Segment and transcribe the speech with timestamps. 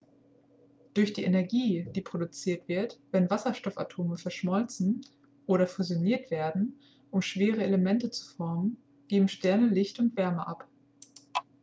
[0.95, 5.01] durch die energie die produziert wird wenn wasserstoffatome verschmolzen
[5.45, 6.79] oder fusioniert werden
[7.11, 8.77] um schwerere elemente zu formen
[9.09, 10.67] geben sterne licht und wärme ab